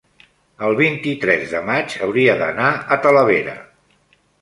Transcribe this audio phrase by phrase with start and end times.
[0.67, 3.59] el vint-i-tres de maig hauria d'anar a Talavera.